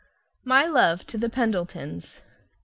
My 0.43 0.65
love 0.65 1.05
to 1.05 1.17
the 1.19 1.29
Pendletons. 1.29 2.21